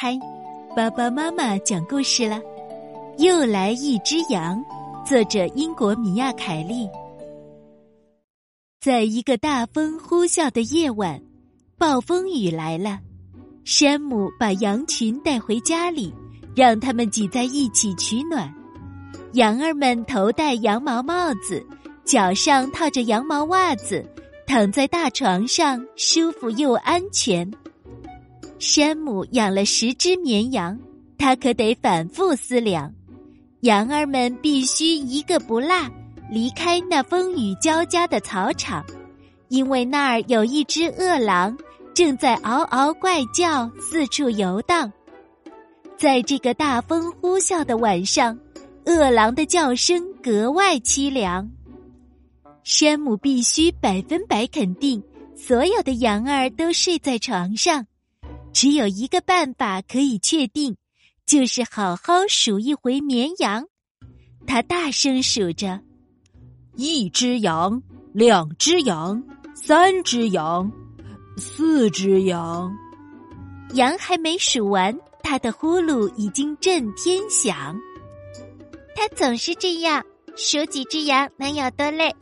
[0.00, 0.18] 开，
[0.74, 2.40] 爸爸妈妈讲故事了。
[3.18, 4.58] 又来一只羊，
[5.04, 6.88] 作者英国米亚凯利。
[8.80, 11.20] 在一个大风呼啸的夜晚，
[11.76, 12.98] 暴风雨来了。
[13.62, 16.14] 山姆把羊群带回家里，
[16.56, 18.50] 让他们挤在一起取暖。
[19.34, 21.62] 羊儿们头戴羊毛帽子，
[22.06, 24.02] 脚上套着羊毛袜子，
[24.46, 27.52] 躺在大床上，舒服又安全。
[28.60, 30.78] 山姆养了十只绵羊，
[31.16, 32.92] 他可得反复思量：
[33.60, 35.90] 羊儿们必须一个不落
[36.30, 38.84] 离开那风雨交加的草场，
[39.48, 41.56] 因为那儿有一只饿狼
[41.94, 44.92] 正在嗷嗷怪叫，四处游荡。
[45.96, 48.38] 在这个大风呼啸的晚上，
[48.84, 51.48] 饿狼的叫声格外凄凉。
[52.62, 55.02] 山姆必须百分百肯定，
[55.34, 57.86] 所有的羊儿都睡在床上。
[58.52, 60.76] 只有一个办法可以确定，
[61.24, 63.66] 就是好好数一回绵羊。
[64.46, 65.80] 他大声数着：
[66.74, 67.80] 一只羊，
[68.12, 69.22] 两只羊，
[69.54, 70.70] 三只羊，
[71.36, 72.74] 四只羊。
[73.74, 77.78] 羊还没数完，他的呼噜已经震天响。
[78.96, 80.04] 他总是这样，
[80.36, 82.12] 数几只羊能有多累？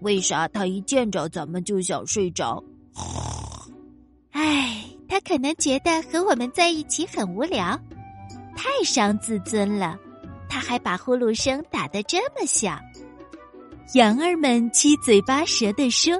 [0.00, 2.62] 为啥他一见着咱们就想睡着？
[4.30, 4.77] 唉。
[5.08, 7.80] 他可能觉得和我们在一起很无聊，
[8.54, 9.98] 太伤自尊了。
[10.48, 12.80] 他还把呼噜声打得这么响。
[13.94, 16.12] 羊儿们七嘴八舌地说：“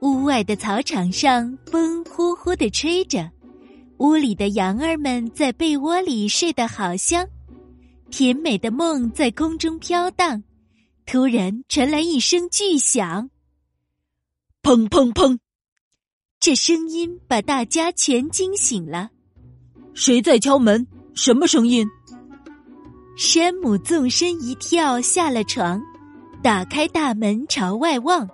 [0.00, 3.30] 屋外的草场上，风呼呼的吹着，
[3.98, 7.26] 屋里的羊儿们在被窝里睡得好香，
[8.10, 10.42] 甜美的梦在空中飘荡。
[11.06, 13.28] 突然传来一声巨响，
[14.62, 15.38] 砰砰砰！”
[16.44, 19.08] 这声音把大家全惊醒了。
[19.94, 20.86] 谁在敲门？
[21.14, 21.88] 什么声音？
[23.16, 25.80] 山姆纵身一跳下了床，
[26.42, 28.28] 打开大门朝外望。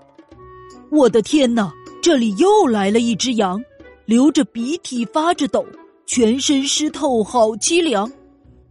[0.90, 1.72] 我的天哪！
[2.02, 3.62] 这里又来了一只羊，
[4.06, 5.64] 流着鼻涕，发着抖，
[6.04, 8.10] 全身湿透，好凄凉。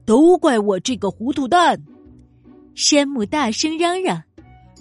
[0.05, 1.81] 都怪我这个糊涂蛋！
[2.75, 4.21] 山姆大声嚷嚷：“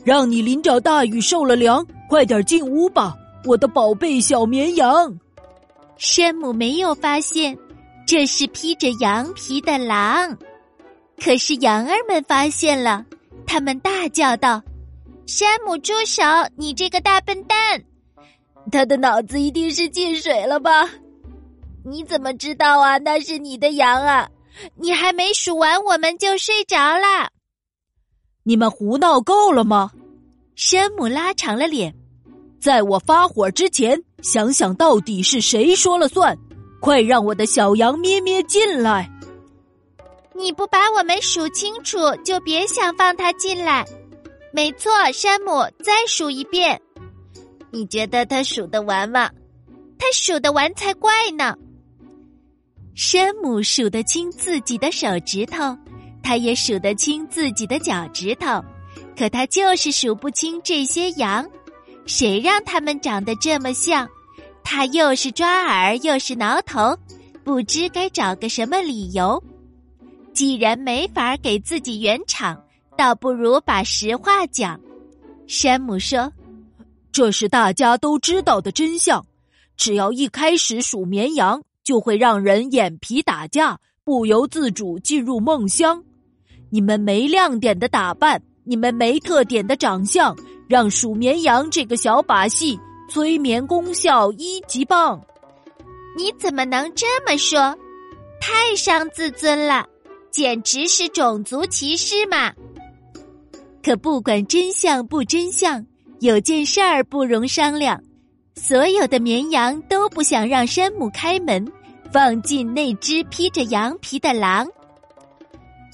[0.04, 5.18] 让你淋着大雨受了凉，快点进屋吧！”我的宝贝小绵羊，
[5.96, 7.56] 山姆没有发现
[8.06, 10.36] 这是披着羊皮的狼，
[11.18, 13.04] 可是羊儿们发现了，
[13.46, 14.62] 他们大叫道
[15.26, 16.22] ：“山姆，住手！
[16.56, 17.82] 你这个大笨蛋！
[18.70, 20.90] 他的脑子一定是进水了吧？
[21.84, 22.98] 你怎么知道啊？
[22.98, 24.28] 那是你的羊啊！
[24.74, 27.30] 你还没数完，我们就睡着了。
[28.42, 29.92] 你们胡闹够了吗？”
[30.54, 31.94] 山姆拉长了脸。
[32.60, 36.36] 在我发火之前，想想到底是谁说了算？
[36.80, 39.10] 快让我的小羊咩咩进来！
[40.34, 43.84] 你不把我们数清楚，就别想放它进来。
[44.52, 45.50] 没错，山姆，
[45.82, 46.80] 再数一遍。
[47.70, 49.30] 你觉得他数得完吗？
[49.98, 51.56] 他数得完才怪呢。
[52.94, 55.76] 山姆数得清自己的手指头，
[56.22, 58.62] 他也数得清自己的脚趾头，
[59.16, 61.44] 可他就是数不清这些羊。
[62.08, 64.08] 谁让他们长得这么像？
[64.64, 66.96] 他又是抓耳又是挠头，
[67.44, 69.42] 不知该找个什么理由。
[70.32, 72.58] 既然没法给自己圆场，
[72.96, 74.80] 倒不如把实话讲。
[75.46, 76.32] 山姆说
[77.12, 79.24] ：“这是大家都知道的真相。
[79.76, 86.02] 只要一开始数绵羊，就会让人眼皮打架，不由自主进入梦乡。
[86.70, 90.34] 你们没亮点的打扮，你们没特点的长相。”
[90.68, 92.78] 让数绵羊这个小把戏
[93.10, 95.18] 催眠功效一级棒，
[96.16, 97.74] 你怎么能这么说？
[98.40, 99.86] 太伤自尊了，
[100.30, 102.52] 简直是种族歧视嘛！
[103.82, 105.84] 可不管真相不真相，
[106.20, 107.98] 有件事儿不容商量：
[108.54, 111.66] 所有的绵羊都不想让山姆开门，
[112.12, 114.68] 放进那只披着羊皮的狼。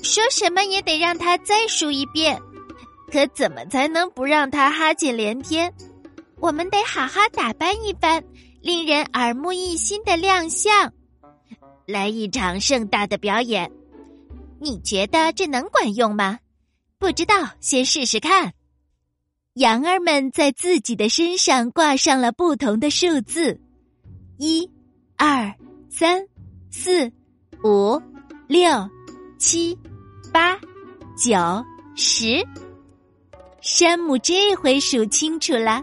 [0.02, 2.38] 说什么也得让他再数一遍。
[3.14, 5.72] 可怎么才能不让他哈欠连天？
[6.40, 8.24] 我们得好好打扮一番，
[8.60, 10.92] 令人耳目一新的亮相，
[11.86, 13.70] 来一场盛大的表演。
[14.58, 16.40] 你觉得这能管用吗？
[16.98, 18.52] 不知道，先试试看。
[19.52, 23.60] 羊儿们在自己的身上挂上了不同的数字：
[24.38, 24.68] 一、
[25.14, 25.54] 二、
[25.88, 26.26] 三、
[26.68, 27.12] 四、
[27.62, 28.02] 五、
[28.48, 28.90] 六、
[29.38, 29.78] 七、
[30.32, 30.58] 八、
[31.16, 31.64] 九、
[31.94, 32.44] 十。
[33.64, 35.80] 山姆这回数清楚了，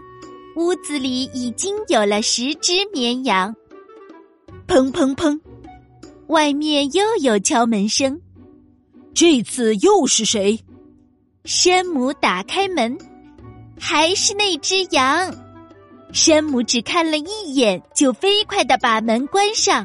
[0.54, 3.52] 屋子里已经有了十只绵羊。
[4.68, 5.40] 砰砰砰砰，
[6.28, 8.20] 外面又有敲门声。
[9.12, 10.56] 这次又是谁？
[11.44, 12.96] 山姆打开门，
[13.76, 15.34] 还是那只羊。
[16.12, 19.84] 山姆只看了一眼，就飞快的把门关上。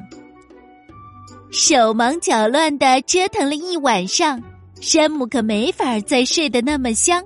[1.52, 4.40] 手忙脚乱的折腾了一晚上，
[4.80, 7.24] 山姆可没法再睡得那么香。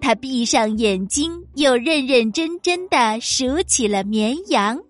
[0.00, 4.80] 他闭上眼睛，又认认真真的数起了绵羊。